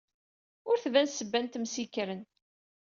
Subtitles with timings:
[0.69, 2.21] Ur tban ssebba n tmes yekkren.